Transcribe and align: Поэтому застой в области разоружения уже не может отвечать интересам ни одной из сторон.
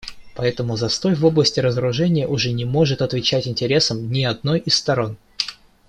Поэтому 0.33 0.77
застой 0.77 1.13
в 1.13 1.23
области 1.23 1.59
разоружения 1.59 2.25
уже 2.27 2.51
не 2.53 2.65
может 2.65 3.03
отвечать 3.03 3.47
интересам 3.47 4.11
ни 4.11 4.23
одной 4.23 4.57
из 4.57 4.73
сторон. 4.73 5.15